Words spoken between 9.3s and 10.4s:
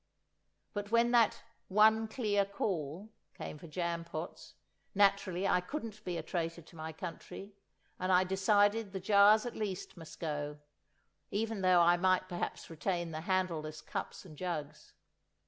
at least must